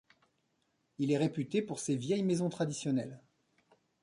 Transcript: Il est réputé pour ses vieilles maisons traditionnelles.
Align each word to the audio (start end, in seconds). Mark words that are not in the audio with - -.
Il 0.97 1.11
est 1.11 1.17
réputé 1.19 1.61
pour 1.61 1.77
ses 1.79 1.95
vieilles 1.95 2.23
maisons 2.23 2.49
traditionnelles. 2.49 3.21